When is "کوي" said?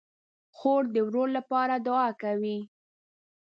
2.21-2.59